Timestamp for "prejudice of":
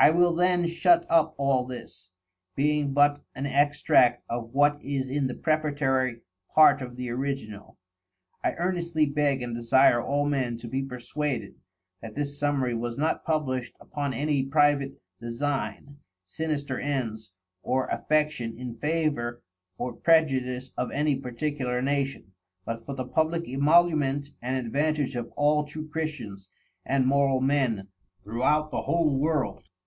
19.92-20.90